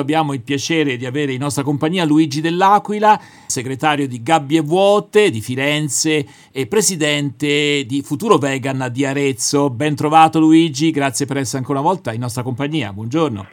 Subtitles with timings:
[0.00, 5.40] Abbiamo il piacere di avere in nostra compagnia Luigi Dell'Aquila, segretario di Gabbie Vuote di
[5.40, 9.70] Firenze e presidente di Futuro Vegan di Arezzo.
[9.70, 12.92] Ben trovato Luigi, grazie per essere ancora una volta in nostra compagnia.
[12.92, 13.48] Buongiorno.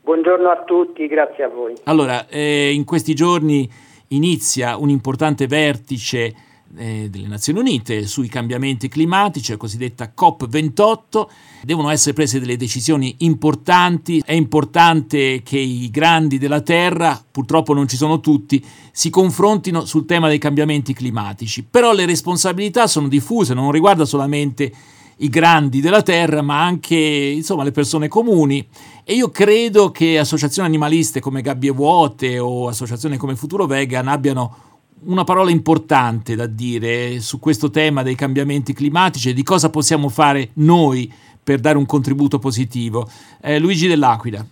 [0.00, 1.74] Buongiorno a tutti, grazie a voi.
[1.84, 3.70] Allora, eh, in questi giorni
[4.08, 6.34] inizia un importante vertice
[6.76, 11.26] eh, delle Nazioni Unite sui cambiamenti climatici, la cosiddetta COP28.
[11.62, 14.22] Devono essere prese delle decisioni importanti.
[14.24, 20.06] È importante che i grandi della Terra, purtroppo non ci sono tutti, si confrontino sul
[20.06, 21.64] tema dei cambiamenti climatici.
[21.64, 24.72] Però le responsabilità sono diffuse, non riguarda solamente
[25.20, 28.66] i grandi della terra, ma anche insomma, le persone comuni.
[29.04, 34.68] E io credo che associazioni animaliste come Gabbie Vuote o associazioni come Futuro Vegan abbiano
[35.04, 40.08] una parola importante da dire su questo tema dei cambiamenti climatici e di cosa possiamo
[40.08, 41.10] fare noi
[41.42, 43.06] per dare un contributo positivo.
[43.42, 44.44] Eh, Luigi Dell'Aquila.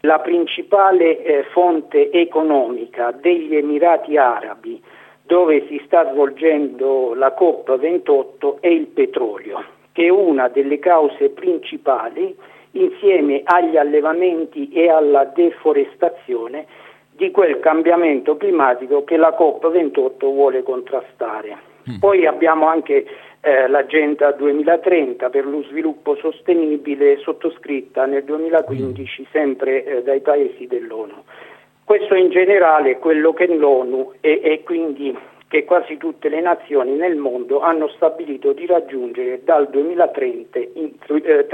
[0.00, 4.82] La principale eh, fonte economica degli Emirati Arabi
[5.22, 12.36] dove si sta svolgendo la COP28 è il petrolio, che è una delle cause principali
[12.72, 16.66] insieme agli allevamenti e alla deforestazione
[17.16, 21.56] di quel cambiamento climatico che la COP28 vuole contrastare.
[21.90, 21.98] Mm.
[21.98, 23.06] Poi abbiamo anche
[23.40, 29.24] eh, l'Agenda 2030 per lo sviluppo sostenibile sottoscritta nel 2015 mm.
[29.30, 31.14] sempre eh, dai paesi dell'ONU.
[31.84, 35.16] Questo in generale è quello che l'ONU e, e quindi
[35.48, 40.92] che quasi tutte le nazioni nel mondo hanno stabilito di raggiungere dal 2030 in,
[41.22, 41.46] eh,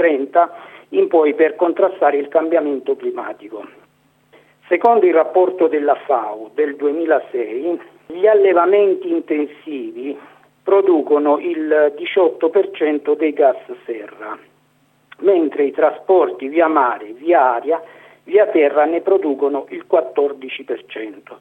[0.89, 3.82] in poi per contrastare il cambiamento climatico.
[4.67, 10.17] Secondo il rapporto della FAO del 2006, gli allevamenti intensivi
[10.63, 14.37] producono il 18% dei gas serra,
[15.19, 17.81] mentre i trasporti via mare, via aria,
[18.23, 21.35] via terra ne producono il 14%,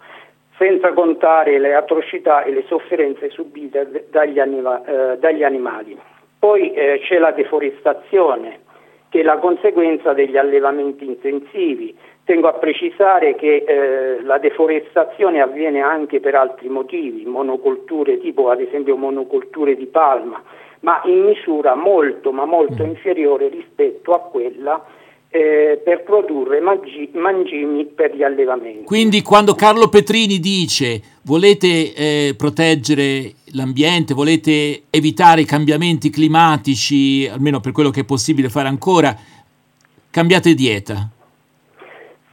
[0.59, 5.97] senza contare le atrocità e le sofferenze subite dagli, anima, eh, dagli animali.
[6.39, 8.61] Poi eh, c'è la deforestazione,
[9.09, 15.81] che è la conseguenza degli allevamenti intensivi, Tengo a precisare che eh, la deforestazione avviene
[15.81, 20.41] anche per altri motivi, monocolture tipo ad esempio monocolture di palma,
[20.81, 22.89] ma in misura molto ma molto mm.
[22.89, 24.85] inferiore rispetto a quella
[25.31, 28.85] eh, per produrre mangi- mangimi per gli allevamenti.
[28.85, 37.59] Quindi quando Carlo Petrini dice volete eh, proteggere l'ambiente, volete evitare i cambiamenti climatici, almeno
[37.59, 39.13] per quello che è possibile fare ancora,
[40.11, 41.09] cambiate dieta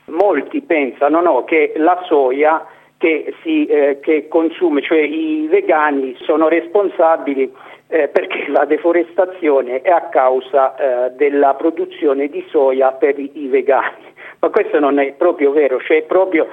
[0.09, 2.66] molti pensano no, che la soia
[3.00, 7.52] che, si, eh, che consuma, cioè i vegani sono responsabili
[7.88, 13.48] eh, perché la deforestazione è a causa eh, della produzione di soia per i, i,
[13.48, 14.03] vegani.
[14.40, 16.48] Ma questo non è proprio vero, cioè è proprio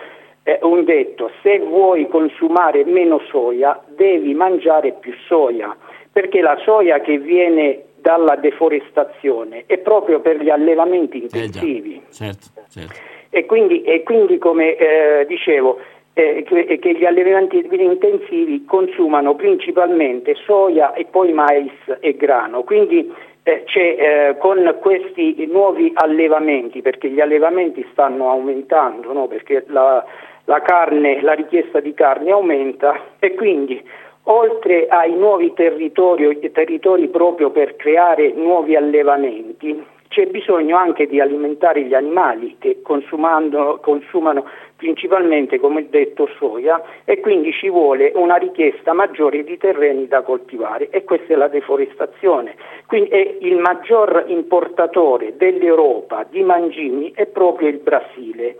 [0.45, 5.77] eh, un detto, se vuoi consumare meno soia devi mangiare più soia,
[6.13, 11.97] perché la soia che viene dalla deforestazione è proprio per gli allevamenti intensivi.
[11.97, 15.79] Eh certo, certo e quindi, e quindi come eh, dicevo
[16.15, 21.71] eh, che, che, gli allevamenti intensivi consumano principalmente soia e poi mais
[22.01, 29.27] e grano, quindi eh, eh, con questi nuovi allevamenti, perché gli allevamenti stanno aumentando, no?
[29.27, 30.03] perché la,
[30.47, 33.87] la, carne, la richiesta di carne aumenta e quindi
[34.29, 41.83] oltre ai nuovi territori, territori proprio per creare nuovi allevamenti, c'è bisogno anche di alimentare
[41.85, 44.47] gli animali che consumano
[44.77, 50.91] principalmente, come detto, soia e quindi ci vuole una richiesta maggiore di terreni da coltivare
[50.91, 52.55] e questa è la deforestazione.
[52.87, 58.57] Quindi il maggior importatore dell'Europa di mangimi è proprio il Brasile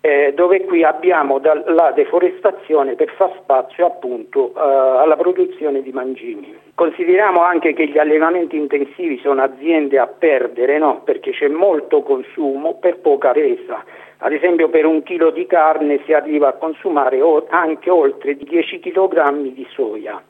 [0.00, 5.90] eh, dove qui abbiamo da, la deforestazione per far spazio appunto eh, alla produzione di
[5.90, 6.56] mangimi.
[6.74, 11.02] Consideriamo anche che gli allevamenti intensivi sono aziende a perdere, no?
[11.04, 13.84] perché c'è molto consumo per poca resa.
[14.18, 19.32] Ad esempio per un chilo di carne si arriva a consumare anche oltre 10 kg
[19.52, 20.20] di soia.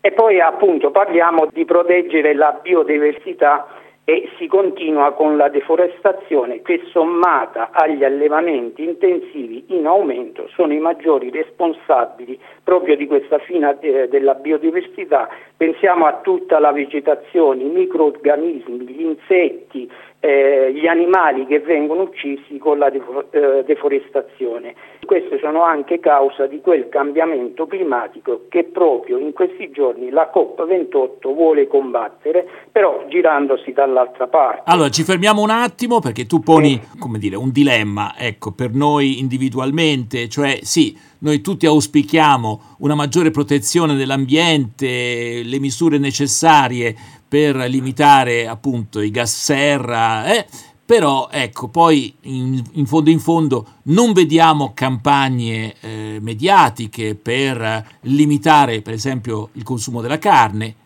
[0.00, 3.66] E poi appunto parliamo di proteggere la biodiversità
[4.04, 10.78] e si continua con la deforestazione che sommata agli allevamenti intensivi in aumento sono i
[10.78, 15.28] maggiori responsabili proprio di questa fine eh, della biodiversità.
[15.56, 19.90] Pensiamo a tutta la vegetazione, i microorganismi, gli insetti,
[20.24, 24.74] eh, gli animali che vengono uccisi con la eh, deforestazione.
[25.04, 31.34] Queste sono anche causa di quel cambiamento climatico che proprio in questi giorni la COP28
[31.34, 34.62] vuole combattere, però girandosi dall'altra parte.
[34.64, 39.20] Allora ci fermiamo un attimo perché tu poni come dire, un dilemma ecco, per noi
[39.20, 46.94] individualmente, cioè sì, noi tutti auspichiamo una maggiore protezione dell'ambiente, le misure necessarie
[47.26, 50.46] per limitare appunto i gas serra, eh?
[50.84, 58.82] però ecco, poi in, in, fondo in fondo non vediamo campagne eh, mediatiche per limitare
[58.82, 60.76] per esempio il consumo della carne.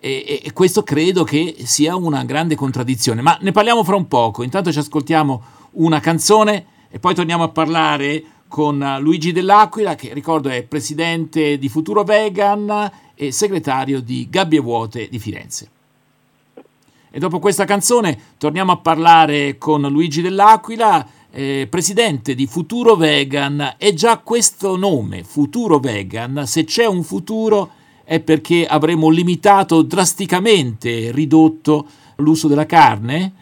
[0.00, 4.42] E, e, questo credo che sia una grande contraddizione, ma ne parliamo fra un poco,
[4.42, 5.42] intanto ci ascoltiamo
[5.74, 11.68] una canzone e poi torniamo a parlare con Luigi Dell'Aquila che ricordo è presidente di
[11.68, 15.68] Futuro Vegan e segretario di Gabbie Vuote di Firenze.
[17.10, 23.76] E dopo questa canzone torniamo a parlare con Luigi Dell'Aquila, eh, presidente di Futuro Vegan.
[23.78, 27.70] È già questo nome, Futuro Vegan, se c'è un futuro
[28.04, 31.86] è perché avremo limitato drasticamente, ridotto
[32.16, 33.32] l'uso della carne?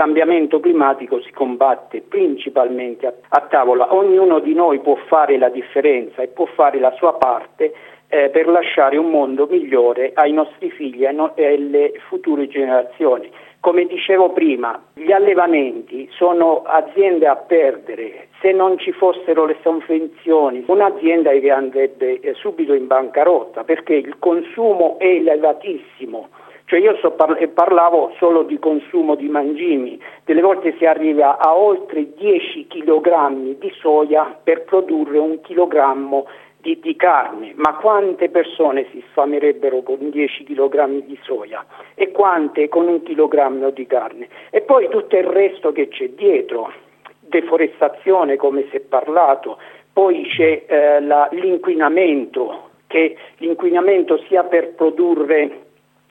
[0.00, 6.22] Cambiamento climatico si combatte principalmente a, a tavola, ognuno di noi può fare la differenza
[6.22, 7.74] e può fare la sua parte
[8.08, 13.30] eh, per lasciare un mondo migliore ai nostri figli e no- alle future generazioni.
[13.60, 18.28] Come dicevo prima, gli allevamenti sono aziende a perdere.
[18.40, 24.98] Se non ci fossero le sovvenzioni, un'azienda andrebbe eh, subito in bancarotta perché il consumo
[24.98, 26.30] è elevatissimo.
[26.70, 31.56] Cioè io so par- parlavo solo di consumo di mangimi, delle volte si arriva a
[31.56, 36.28] oltre 10 kg di soia per produrre un chilogrammo
[36.58, 41.66] di, di, carne, ma quante persone si sfamerebbero con 10 kg di soia?
[41.96, 44.28] E quante con un chilogrammo di carne?
[44.50, 46.72] E poi tutto il resto che c'è dietro,
[47.18, 49.58] deforestazione come si è parlato,
[49.92, 55.66] poi c'è eh, la, l'inquinamento, che l'inquinamento sia per produrre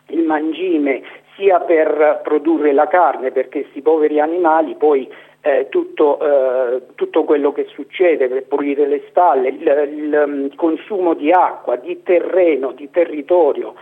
[0.10, 1.02] il mangime
[1.36, 5.10] sia per produrre la carne, perché questi poveri animali poi
[5.42, 10.56] eh, tutto, eh, tutto, quello che succede per pulire le stalle, il, il, mm, il
[10.56, 13.76] consumo di acqua, di terreno, di territorio.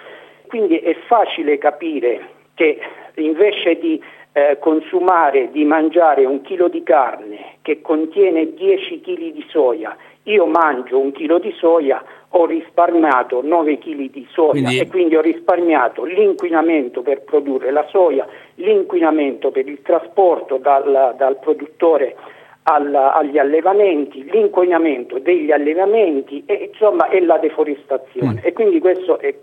[0.47, 2.79] Quindi è facile capire che
[3.15, 4.01] invece di
[4.37, 10.45] eh, consumare, di mangiare un chilo di carne che contiene 10 kg di soia, io
[10.45, 14.77] mangio un chilo di soia, ho risparmiato 9 kg di soia quindi...
[14.77, 21.39] e quindi ho risparmiato l'inquinamento per produrre la soia, l'inquinamento per il trasporto dal, dal
[21.39, 22.15] produttore
[22.63, 28.41] al, agli allevamenti, l'inquinamento degli allevamenti e insomma è la deforestazione.
[28.41, 28.45] Mm.
[28.45, 29.33] E quindi questo è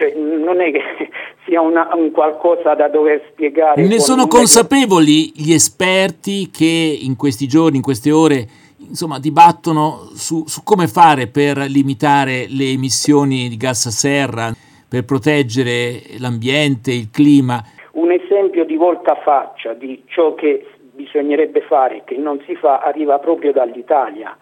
[0.00, 0.80] cioè, non è che
[1.44, 3.86] sia una, un qualcosa da dover spiegare.
[3.86, 8.46] Ne sono consapevoli gli esperti che in questi giorni, in queste ore,
[8.78, 14.50] insomma, dibattono su, su, come fare per limitare le emissioni di gas a serra,
[14.88, 17.62] per proteggere l'ambiente, il clima.
[17.92, 23.52] Un esempio di voltafaccia di ciò che bisognerebbe fare, che non si fa, arriva proprio
[23.52, 24.34] dall'Italia.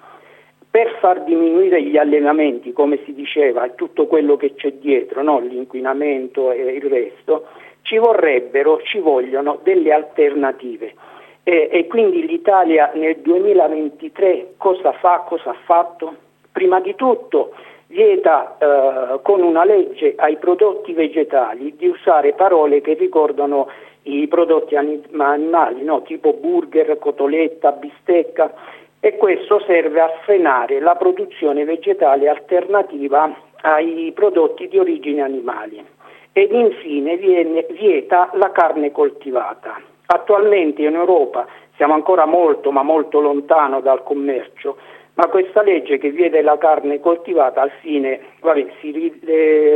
[0.71, 5.41] Per far diminuire gli allevamenti, come si diceva, e tutto quello che c'è dietro, no?
[5.41, 7.47] l'inquinamento e il resto,
[7.83, 10.95] ci vorrebbero, ci vogliono delle alternative
[11.49, 16.15] e, e quindi l'Italia nel 2023 cosa fa, cosa ha fatto?
[16.53, 17.55] Prima di tutto
[17.87, 23.69] vieta eh, con una legge ai prodotti vegetali di usare parole che ricordano
[24.03, 26.03] i prodotti animali, no?
[26.03, 28.53] tipo burger, cotoletta, bistecca
[29.01, 35.85] e questo serve a frenare la produzione vegetale alternativa ai prodotti di origine animali.
[36.33, 39.81] Ed infine viene, vieta la carne coltivata.
[40.07, 44.77] Attualmente in Europa siamo ancora molto ma molto lontano dal commercio,
[45.15, 48.91] ma questa legge che viene la carne coltivata al fine vabbè, si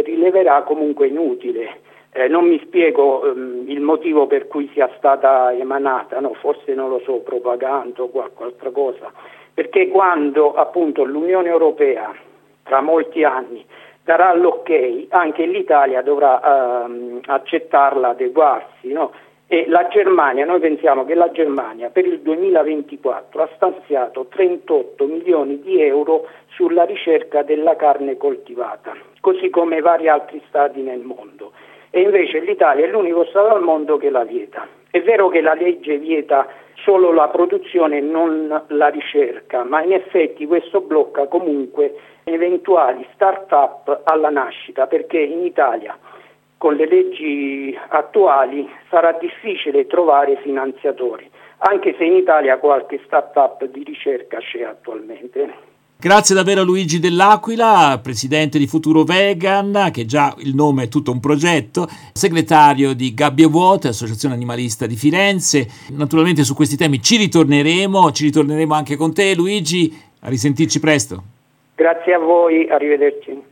[0.04, 1.80] rileverà comunque inutile.
[2.14, 6.34] Eh, non mi spiego ehm, il motivo per cui sia stata emanata, no?
[6.34, 9.10] forse non lo so, propaganda o qualche altra cosa,
[9.54, 12.14] perché quando appunto l'Unione Europea
[12.64, 13.64] tra molti anni
[14.04, 18.92] darà l'ok, anche l'Italia dovrà ehm, accettarla, adeguarsi.
[18.92, 19.12] No?
[19.46, 25.60] E la Germania, noi pensiamo che la Germania per il 2024 ha stanziato 38 milioni
[25.60, 31.52] di euro sulla ricerca della carne coltivata, così come vari altri stati nel mondo.
[31.94, 34.66] E invece l'Italia è l'unico Stato al mondo che la vieta.
[34.90, 39.92] È vero che la legge vieta solo la produzione e non la ricerca, ma in
[39.92, 41.94] effetti questo blocca comunque
[42.24, 45.94] eventuali start-up alla nascita, perché in Italia
[46.56, 53.82] con le leggi attuali sarà difficile trovare finanziatori, anche se in Italia qualche start-up di
[53.82, 55.71] ricerca c'è attualmente.
[56.02, 61.12] Grazie davvero a Luigi Dell'Aquila, presidente di Futuro Vegan, che già il nome è tutto
[61.12, 65.64] un progetto, segretario di Gabbie Vuote, Associazione Animalista di Firenze.
[65.90, 71.22] Naturalmente su questi temi ci ritorneremo, ci ritorneremo anche con te Luigi, a risentirci presto.
[71.76, 73.51] Grazie a voi, arrivederci.